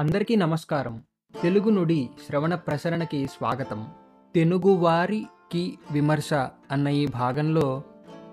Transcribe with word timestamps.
అందరికీ 0.00 0.36
నమస్కారం. 0.36 1.02
తెలుగు 1.42 1.70
నుడి 1.70 2.10
శ్రవణ 2.28 2.54
ప్రసరణకి 2.54 3.26
స్వాగతం. 3.26 3.86
తెలుగువారికి 4.34 5.78
విమర్శ 5.92 6.34
అన్న 6.70 6.88
ఈ 6.88 7.06
భాగంలో 7.06 7.82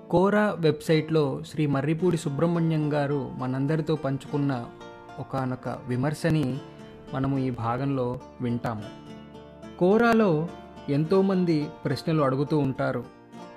కోరా 0.09 0.55
వెబ్సైట్లో 0.59 1.43
శ్రీ 1.43 1.65
మర్రిపూడి 1.65 2.17
సుబ్రహ్మణ్యం 2.17 2.93
గారు 2.93 3.31
మనందరితో 3.37 3.95
పంచుకున్న 3.95 4.65
ఒకానొక 5.19 5.77
విమర్శని 5.87 6.59
మనము 7.13 7.37
ఈ 7.37 7.49
భాగంలో 7.49 8.19
వింటాము. 8.41 8.83
కోరాలో 9.79 10.47
ఎంతోమంది 10.89 11.67
ప్రశ్నలు 11.85 12.23
అడుగుతూ 12.23 12.57
ఉంటారు. 12.57 13.03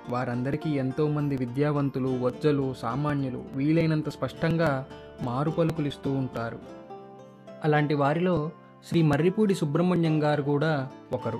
వారందరికీ 0.09 0.69
ఎంతోమంది 0.69 1.37
విద్యావంతులు 1.37 2.19
వజ్జలు 2.21 2.73
సామాన్యులు 2.73 3.43
వీలైనంత 3.53 4.09
స్పష్టంగా 4.09 4.85
మారు 5.21 5.53
ఇస్తూ 5.81 6.11
ఉంటారు. 6.11 6.80
అలాంటి 7.63 7.93
వారిలో 7.93 8.51
శ్రీ 8.89 9.01
మర్రిపూడి 9.01 9.55
సుబ్రహ్మణ్యం 9.55 10.23
గారు 10.23 10.41
కూడా 10.41 10.89
ఒకరు. 11.13 11.39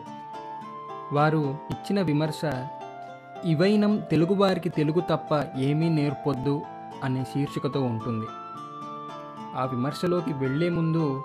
వారు 1.13 1.57
ఇచ్చిన 1.71 2.01
విమర్శ 2.01 2.41
ఇవైనం 3.45 3.97
తెలుగువారికి 4.11 4.69
తెలుగు 4.69 4.99
తప్ప 4.99 5.57
ఏమీ 5.57 5.89
నేర్పొద్దు 5.89 6.61
అనే 7.03 7.23
శీర్షికతో 7.23 7.81
ఉంటుంది. 7.81 8.25
ఆ 9.55 9.65
విమర్శలోకి 9.65 10.33
వెళ్ళే 10.33 10.69
ముందు 10.69 11.23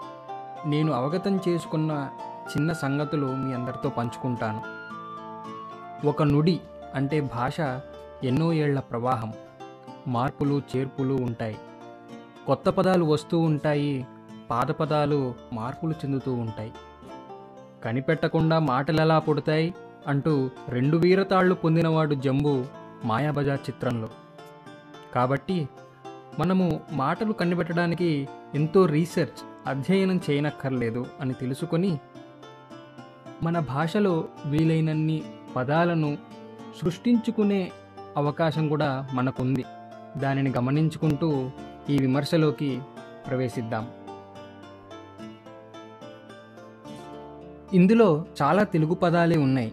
నేను 0.66 0.92
అవగతం 0.92 1.41
చేసుకున్న 1.48 2.08
చిన్న 2.50 2.72
సంగతులు 2.72 3.27
మీ 3.27 3.55
అందరితో 3.55 3.88
పంచుకుంటాను. 3.88 4.62
ఒక 6.06 6.22
నుడి 6.22 6.60
అంటే 6.94 7.20
భాష 7.20 7.60
ఎన్నో 8.24 8.52
ఏళ్ళ 8.52 8.80
ప్రవాహం. 8.80 9.33
మార్పులు 10.08 10.62
చేర్పులు 10.77 11.14
ఉంటాయి. 11.14 11.56
కొత్త 12.47 12.69
పదాలు 12.69 13.05
వస్తూ 13.05 13.38
ఉంటాయి. 13.38 14.06
పాదపదాలు 14.50 15.34
మార్పులు 15.52 15.92
చెందుతూ 15.92 16.34
ఉంటాయి. 16.34 16.72
కనిపెట్టకుండా 17.84 18.58
మాటలు 18.58 19.00
ఎలా 19.00 19.19
పుడతాయి 19.19 19.75
అంటూ 20.06 20.50
రెండు 20.69 20.97
వీరతాళ్ళు 20.97 21.55
పొందినవాడు 21.55 22.14
జంబు 22.14 22.64
మాయాబజార్ 23.05 23.61
చిత్రంలో. 23.70 24.08
కాబట్టి 25.14 25.69
మనము 26.38 26.80
మాటలు 26.92 27.33
కనిపెట్టడానికి 27.33 28.28
ఎంతో 28.55 28.86
రీసెర్చ్ 28.86 29.69
అధ్యయనం 29.69 30.20
చేయనక్కర్లేదు 30.30 31.06
అని 31.20 31.33
తెలుసుకొని 31.33 32.00
మన 33.42 33.58
భాషలో 33.58 34.28
వీలైనన్ని 34.47 35.22
పదాలను 35.56 36.19
సృష్టించుకునే 36.83 37.72
అవకాశం 38.16 38.69
కూడా 38.69 39.08
మనకుంది. 39.12 39.64
దానిని 40.16 40.50
గమనించుకుంటూ 40.50 41.50
ఈ 41.91 41.98
విమర్శలోకి 41.98 42.81
ప్రవేశిద్దాం. 43.28 43.88
ఇందులో 47.75 48.25
చాలా 48.42 48.62
తెలుగు 48.62 48.95
పదాలే 48.95 49.36
ఉన్నాయి. 49.36 49.72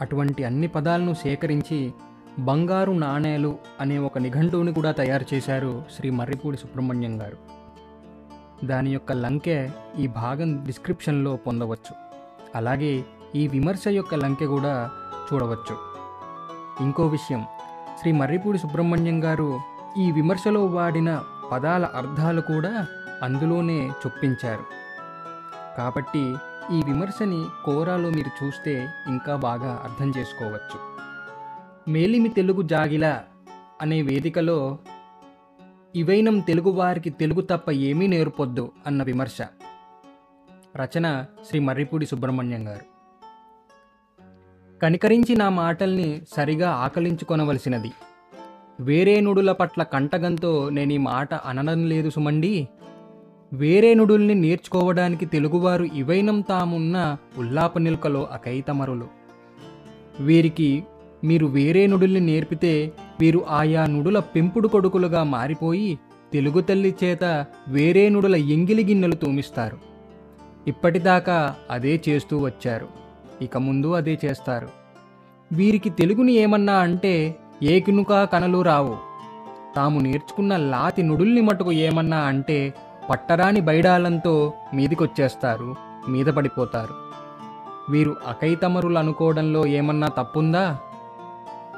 అటువంటి 0.00 0.44
అన్ని 0.44 0.66
పదాలను 0.66 1.14
సేకరించి 1.14 1.92
బంగారు 2.38 2.92
నాణేలు 2.92 3.58
అనే 3.80 3.98
ఒక 3.98 4.18
నిఘంటువుని 4.18 4.72
కూడా 4.72 4.92
తయారు 4.92 5.34
చేశారు 5.34 5.84
శ్రీ 5.96 6.10
మర్రిపూడి 6.10 6.56
సుబ్రహ్మణ్యం 6.56 7.22
గారు. 7.22 7.36
దాని 8.66 8.90
యొక్క 8.90 9.12
లంకె 9.12 9.68
ఈ 9.98 10.06
భాగం 10.06 10.64
డిస్క్రిప్షన్లో 10.64 11.36
పొందవచ్చు. 11.36 11.94
అలాగే 12.54 13.04
ఈ 13.34 13.48
విమర్శ 13.48 13.88
యొక్క 13.88 14.14
లంకె 14.14 14.46
కూడా 14.46 14.90
చూడవచ్చు. 15.32 15.76
ఇంకో 16.80 17.06
విషయం 17.06 17.44
శ్రీ 18.00 18.12
మర్రిపూడి 18.12 18.58
సుబ్రహ్మణ్యం 18.58 19.24
గారు 19.24 19.60
ఈ 19.98 20.10
విమర్శలో 20.10 20.66
వాడిన 20.66 21.22
పదాల 21.52 21.84
అర్థాలు 21.84 22.40
కూడా 22.40 22.86
అందులోనే 23.22 23.86
చొప్పించారు. 23.86 24.64
కాబట్టి 25.78 26.34
ఈ 26.72 26.82
విమర్శని 26.82 27.46
కోరాలో 27.64 28.10
మీరు 28.10 28.28
చూస్తే 28.28 28.88
ఇంకా 29.08 29.36
బాగా 29.36 29.80
అర్థం 29.84 30.12
చేసుకోవచ్చు. 30.18 30.78
మేలిమి 31.88 32.28
తెలుగు 32.28 32.62
జాగిల 32.62 33.22
అనే 33.80 34.02
వేదికలో 34.02 34.78
ఇవైనం 35.94 36.38
తెలుగువారికి 36.40 37.10
తెలుగు 37.10 37.40
తప్ప 37.40 37.70
ఏమీ 37.70 38.06
నేర్పొద్దు 38.06 38.72
అన్న 38.86 39.02
విమర్శ. 39.02 39.42
రచన 40.76 41.26
శ్రీ 41.48 41.58
మర్రిపూడి 41.58 42.06
సుబ్రహ్మణ్యం 42.06 42.68
గారు. 42.68 42.84
కనికరించి 44.82 45.36
నా 45.36 45.48
మాటల్ని 45.48 46.22
సరిగా 46.36 46.70
ఆకలించుకొనవలసినది. 46.70 47.92
వేరే 48.80 49.20
నుడుల 49.20 49.52
పట్ల 49.52 49.82
కంటగంతో 49.82 50.70
నేను 50.70 50.92
ఈ 50.92 50.96
మాట 50.96 51.34
అనడం 51.34 51.84
లేదు 51.84 52.10
సుమండి! 52.10 52.68
వేరే 53.54 53.94
నుడుల్ని 53.94 54.34
నేర్చుకోవడానికి 54.34 55.26
తెలుగువారు 55.26 55.84
ఇవైనం 55.84 56.40
తామున్న 56.40 57.16
ఉల్లాప 57.38 57.78
నిల్కలో 57.78 58.28
అకైతమరులు. 58.32 59.06
వీరికి 60.20 60.84
మీరు 61.24 61.46
వేరే 61.46 61.86
నుడుల్ని 61.86 62.20
నేర్పితే 62.20 62.92
వీరు 63.20 63.44
ఆయా 63.50 63.86
నుడుల 63.86 64.18
పెంపుడు 64.18 64.68
కొడుకులుగా 64.68 65.22
మారిపోయి 65.22 65.98
తెలుగు 66.32 66.60
తల్లి 66.60 66.94
చేత 67.04 67.46
వేరే 67.68 68.08
నుడుల 68.08 68.36
ఎంగిలి 68.36 68.84
గిన్నెలు 68.84 69.14
తోమిస్తారు. 69.14 69.78
ఇప్పటిదాకా 70.66 71.54
అదే 71.70 72.02
చేస్తూ 72.08 72.38
వచ్చారు. 72.38 72.88
ఇక 73.42 73.56
ముందు 73.56 73.92
అదే 73.92 74.18
చేస్తారు. 74.24 74.68
వీరికి 75.52 75.90
తెలుగుని 75.90 76.32
ఏమన్నా 76.32 76.72
అంటే 76.72 77.36
ఏకినుకా 77.62 78.24
కనలు 78.24 78.62
రావు. 78.62 79.14
తాము 79.76 80.00
నేర్చుకున్న 80.00 80.56
లాతి 80.56 81.02
నుడుల్ని 81.02 81.40
మటుకు 81.40 81.72
ఏమన్నా 81.72 82.18
అంటే 82.18 82.74
పట్టరాని 83.10 83.60
బైడాలంతో 83.60 84.52
మీదికొచ్చేస్తారు 84.74 85.76
మీద 86.08 86.26
పడిపోతారు 86.26 86.94
వీరు 87.90 88.16
అకైతమరులు 88.26 88.98
అనుకోవడంలో 88.98 89.66
ఏమన్నా 89.66 90.08
తప్పుందా? 90.08 90.78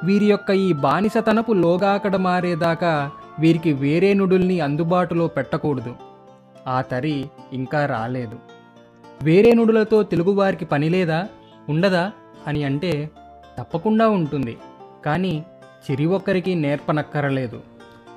వీరి 0.03 0.25
యొక్క 0.25 0.51
ఈ 0.51 0.73
బానిసతనపు 0.73 1.53
లోగాకడ 1.53 2.15
మారేదాకా 2.15 3.11
వీరికి 3.39 3.73
వేరే 3.73 4.13
నుడుల్ని 4.13 4.59
అందుబాటులో 4.59 5.27
పెట్టకూడదు. 5.27 5.95
ఆ 6.67 6.81
తరి 6.81 7.29
ఇంకా 7.53 7.85
రాలేదు. 7.85 8.39
వేరే 9.23 9.53
నుడులతో 9.53 10.03
తెలుగువారికి 10.03 10.65
పని 10.65 10.89
లేదా? 10.89 11.27
ఉండదా? 11.69 12.11
అని 12.47 12.63
అంటే 12.63 13.09
తప్పకుండా 13.59 14.09
ఉంటుంది. 14.09 14.57
కానీ 15.05 15.45
చిరి 15.91 16.05
ఒక్కరికి 16.05 16.55
నేర్పనక్కరలేదు. 16.55 17.59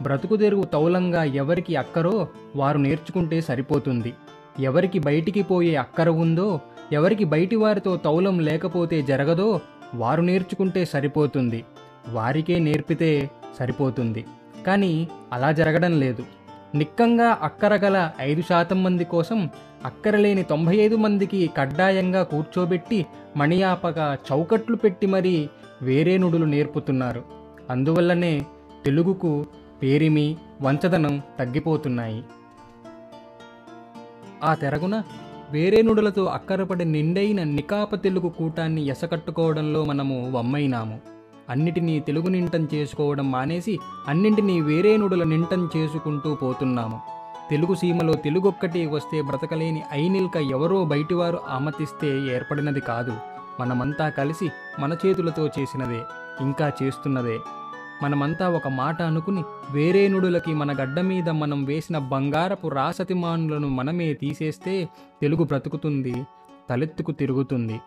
బ్రతుకుతెరుగు 0.02 0.64
తౌలంగా 0.64 1.24
ఎవరికి 1.24 1.76
అక్కరో 1.76 2.28
వారు 2.56 2.78
నేర్చుకుంటే 2.78 3.40
సరిపోతుంది. 3.40 4.12
ఎవరికి 4.60 4.98
బయటికి 4.98 5.42
పోయే 5.42 5.76
అక్కర 5.76 6.08
ఉందో 6.08 6.60
ఎవరికి 6.92 7.24
బయటి 7.24 7.56
వారితో 7.56 7.96
తౌలం 7.96 8.38
లేకపోతే 8.38 9.02
జరగదో 9.02 9.60
వారు 9.94 10.22
నేర్చుకుంటే 10.22 10.84
సరిపోతుంది. 10.84 11.64
వారికే 12.08 12.58
నేర్పితే 12.58 13.30
సరిపోతుంది. 13.58 14.24
కానీ 14.66 15.08
అలా 15.32 15.52
జరగడం 15.52 16.00
లేదు. 16.00 16.22
నిక్కంగా 16.74 17.38
అక్కరగల 17.42 18.10
ఐదు 18.20 18.42
శాతం 18.42 18.82
మంది 18.82 19.04
కోసం 19.04 19.48
అక్కరలేని 19.84 20.42
తొంభై 20.42 20.76
ఐదు 20.76 20.96
మందికి 20.96 21.50
కడ్డాయంగా 21.56 22.22
కూర్చోబెట్టి 22.22 23.06
మణియాపగా 23.36 24.18
చౌకట్లు 24.32 24.76
పెట్టి 24.76 25.06
మరీ 25.06 25.48
వేరే 25.82 26.18
నుడులు 26.18 26.44
నేర్పుతున్నారు. 26.44 27.22
అందువల్లనే 27.70 28.46
తెలుగుకు 28.84 29.46
పేరిమి 29.82 30.36
వంచదనం 30.62 31.22
తగ్గిపోతున్నాయి. 31.38 32.24
ఆ 34.44 34.54
తెరగున 34.54 35.02
వేరే 35.50 35.82
నుడులతో 35.82 36.24
అక్కరపడి 36.24 36.84
నిండైన 36.84 37.42
నికాప 37.42 37.94
తెలుగు 37.94 38.28
కూటాన్ని 38.28 38.86
ఎసకట్టుకోవడంలో 38.86 39.84
మనము 39.84 40.30
వమ్మైనాము. 40.30 41.00
అన్నిటినీ 41.50 42.00
తెలుగు 42.00 42.28
నింటం 42.28 42.68
చేసుకోవడం 42.74 43.30
మానేసి 43.30 43.78
అన్నింటినీ 44.09 44.60
వేరే 44.60 44.97
నుడుల 44.97 45.24
నింటం 45.24 45.71
చేసుకుంటూ 45.77 46.34
పోతున్నాము. 46.34 47.00
తెలుగు 47.50 47.74
సీమలో 47.74 48.15
తెలుగొక్కటి 48.15 48.86
వస్తే 48.86 49.22
బ్రతకలేని 49.22 49.82
ఐనిల్క 49.92 50.36
ఎవరో 50.36 50.84
బయటివారు 50.84 51.38
ఆమతిస్తే 51.48 52.34
ఏర్పడినది 52.34 52.80
కాదు. 52.80 53.12
మనమంతా 53.60 54.09
కలిసి 54.09 54.50
మన 54.80 54.97
చేతులతో 55.06 55.47
చేసినదే 55.47 56.00
ఇంకా 56.41 56.72
చేస్తున్నదే. 56.82 57.38
మనమంతా 58.02 58.48
ఒక 58.48 58.68
మాట 58.68 59.02
అనుకుని 59.02 59.42
వేరేనుడులకి 59.70 60.54
మన 60.54 60.72
గడ్డ 60.72 61.00
మీద 61.00 61.28
మనం 61.28 61.64
వేసిన 61.64 61.98
బంగారపు 61.98 62.68
రాసతిమానులను 62.68 63.68
మనమే 63.68 64.14
తీసేస్తే 64.14 64.88
తెలుగు 65.20 65.44
బ్రతుకుతుంది 65.44 66.14
తలెత్తుకు 66.70 67.12
తిరుగుతుంది. 67.12 67.80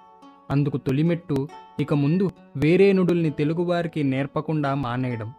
అందుకు 0.52 0.78
తొలిమెట్టు 0.78 1.48
ఇక 1.80 1.94
ముందు 1.94 2.32
వేరేనుడుల్ని 2.58 3.30
తెలుగువారికి 3.30 4.04
నేర్పకుండా 4.04 4.74
మానేయడం. 4.76 5.34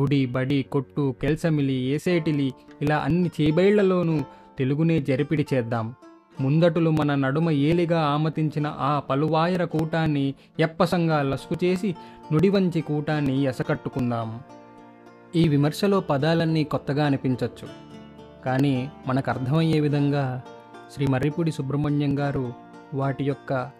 గుడి 0.00 0.26
బడి 0.26 0.62
కొట్టు 0.62 1.14
కెల్సమిలి 1.20 1.72
ఏసేటిలి 1.72 2.54
ఇలా 2.82 2.96
అన్ని 2.96 3.30
చేబైళ్ళలోనూ 3.40 4.20
తెలుగునే 4.58 5.00
జరిపిడి 5.00 5.46
చేద్దాం. 5.54 5.94
ముందటులు 6.40 6.90
మన 6.90 7.14
నడుమ 7.14 7.50
ఏలిగా 7.50 8.00
ఆమతించిన 8.02 8.76
ఆ 8.78 9.00
పలువాయర 9.00 9.64
కూటాన్ని 9.64 10.34
ఎప్పసంగా 10.60 11.22
లసుకు 11.22 11.64
చేసి 11.64 11.96
నుడివంచి 12.32 12.80
కూటాన్ని 12.80 13.42
ఎసకట్టుకుందాం. 13.42 14.40
ఈ 15.36 15.48
విమర్శలో 15.48 16.00
పదాలన్నీ 16.00 16.64
కొత్తగా 16.64 17.06
అనిపించవచ్చు 17.06 17.68
కానీ 18.44 18.90
మనకు 19.06 19.30
అర్థమయ్యే 19.30 19.80
విధంగా 19.80 20.42
శ్రీ 20.94 21.06
మర్రిపూడి 21.06 21.52
సుబ్రహ్మణ్యం 21.52 22.18
గారు 22.18 22.52
వాటి 22.94 23.24
యొక్క 23.24 23.70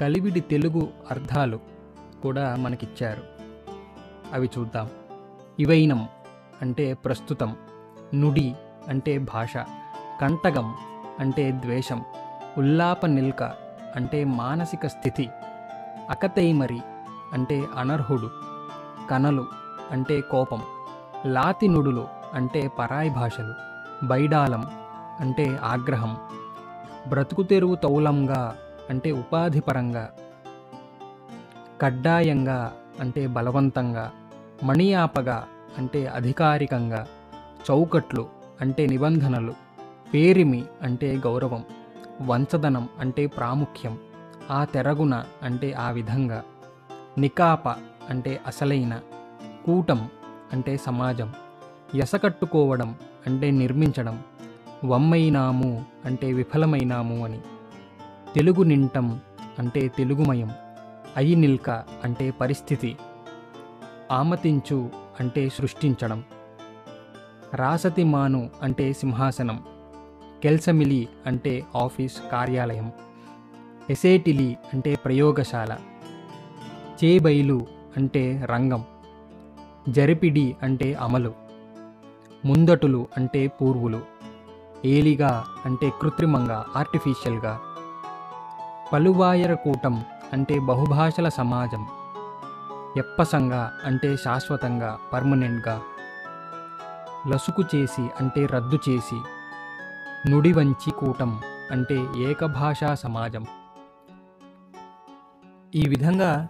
కలివిడి 0.00 0.40
తెలుగు 0.40 0.88
అర్థాలు 1.10 1.60
కూడా 2.22 2.56
మనకిచ్చారు. 2.56 3.22
అవి 4.32 4.50
చూద్దాం. 4.58 4.88
ఇవైనం 5.60 6.08
అంటే 6.62 6.94
ప్రస్తుతం 6.94 7.56
నుడి 8.14 8.54
అంటే 8.88 9.18
భాష 9.18 9.56
కంటగం 10.20 10.74
అంటే 11.22 11.52
ద్వేషం 11.52 12.00
ఉల్లాప 12.58 13.06
నిల్క 13.06 13.42
అంటే 13.96 14.24
మానసిక 14.24 14.86
స్థితి 14.86 15.30
అకతైమరి 16.10 16.80
అంటే 17.32 17.64
అనర్హుడు 17.76 18.28
కనలు 19.10 19.44
అంటే 19.92 20.20
కోపం 20.20 20.60
లాతినుడులు 21.26 22.04
అంటే 22.34 22.68
పరాయి 22.78 23.10
భాషలు 23.10 23.54
బైడాలం 24.06 24.62
అంటే 25.20 25.58
ఆగ్రహం 25.62 26.12
బ్రతుకు 27.08 27.42
తెరువు 27.42 27.74
తౌలంగా 27.74 28.42
అంటే 28.90 29.10
ఉపాధిపరంగా 29.12 30.04
కడ్డాయంగా 31.80 32.58
అంటే 33.00 33.26
బలవంతంగా 33.26 34.04
మణియాపగా 34.62 35.38
అంటే 35.78 36.06
అధికారికంగా 36.06 37.00
చౌకట్లు 37.70 38.24
అంటే 38.60 38.86
నిబంధనలు. 38.86 39.54
పేరిమి 40.14 40.64
అంటే 40.82 41.16
గౌరవం 41.16 41.64
వంచదనం 42.20 42.88
అంటే 43.00 43.26
ప్రాముఖ్యం 43.26 43.98
ఆ 44.50 44.64
తెరగున 44.64 45.24
అంటే 45.42 45.72
ఆ 45.72 45.90
విధంగా 45.90 46.44
నికాప 47.18 47.68
అంటే 48.10 48.40
అసలైన 48.46 49.00
కూటం 49.66 50.10
అంటే 50.52 50.76
సమాజం 50.76 51.32
ఎసకట్టుకోవడం 51.94 52.96
అంటే 53.26 53.50
నిర్మించడం 53.50 54.24
వమ్మైనాము 54.84 55.84
అంటే 56.04 56.32
విఫలమైనాము 56.32 57.24
అని 57.24 57.40
తెలుగు 58.34 58.62
నింటం 58.62 59.20
అంటే 59.58 59.88
తెలుగుమయం 59.88 60.50
అయి 61.16 61.34
నిల్క 61.34 61.70
అంటే 62.04 62.30
పరిస్థితి 62.30 62.96
ఆమతించు 64.10 64.90
అంటే 65.20 65.48
సృష్టించడం 65.48 66.24
రాసతి 67.54 68.04
మాను 68.04 68.50
అంటే 68.62 68.92
సింహాసనం. 68.92 69.58
కెల్సమిలి 70.42 71.08
అంటే 71.26 71.66
ఆఫీస్ 71.76 72.30
కార్యాలయం. 72.32 72.92
ఎసేటిలి 73.90 74.58
అంటే 74.74 74.94
ప్రయోగశాల. 74.94 75.76
చేబైలు 77.04 77.66
అంటే 77.96 78.46
రంగం. 78.50 78.84
జరిపిడి 79.88 80.56
అంటే 80.62 80.94
అమలు. 80.94 81.34
ముందటులు 82.44 83.06
అంటే 83.16 83.46
పూర్వులు. 83.46 84.00
ఏలిగా 84.84 85.44
అంటే 85.66 85.92
కృత్రిమంగా 86.02 86.64
ఆర్టిఫిషియల్గా 86.76 87.60
పలువాయర 88.92 89.54
కూటం 89.54 90.04
అంటే 90.32 90.58
బహుభాషల 90.58 91.28
సమాజం. 91.28 91.86
ఎప్పసంగా 92.96 93.72
అంటే 93.84 94.16
శాశ్వతంగా 94.16 94.98
పర్మనెంట్గా 95.12 95.82
లసుకు 97.28 97.62
చేసి 97.74 98.10
అంటే 98.20 98.46
రద్దు 98.46 98.78
చేసి. 98.88 99.20
నుడివంచి 100.28 100.90
కూటం 100.90 101.40
అంటే 101.70 102.06
ఏకభాషా 102.16 102.94
సమాజం. 102.94 103.46
ఈ 105.74 105.88
విధంగా 105.88 106.48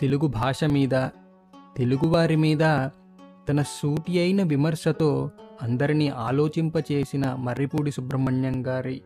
తెలుగు 0.00 0.26
భాష 0.26 0.64
మీద 0.64 1.08
తెలుగువారి 1.76 2.36
మీద 2.36 2.58
తన 3.48 3.62
సూటి 3.62 4.18
అయిన 4.18 4.42
విమర్శతో 4.42 5.30
అందరినీ 5.62 6.08
ఆలోచింపచేసిన 6.08 7.34
మర్రిపూడి 7.34 7.90
సుబ్రహ్మణ్యం 7.90 8.66
గారి 8.66 9.02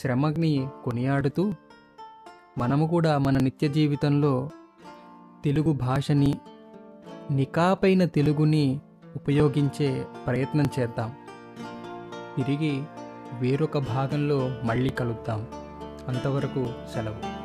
శ్రమని 0.00 0.68
కొనియాడుతూ 0.84 1.52
మనము 2.58 2.86
కూడా 2.86 3.18
మన 3.18 3.38
నిత్య 3.38 3.68
జీవితంలో 3.68 4.50
తెలుగు 5.44 5.72
భాషని 5.72 6.34
నికాపైన 7.30 8.04
తెలుగుని 8.04 8.80
ఉపయోగించే 9.16 10.06
ప్రయత్నం 10.26 10.64
చేద్దాం. 10.78 11.14
తిరిగి 12.36 12.82
వేరొక 13.38 13.78
భాగంలో 13.78 14.56
మళ్ళీ 14.64 14.90
కలుద్దాం. 14.90 15.46
అంతవరకు 16.08 16.72
సెలవు. 16.94 17.39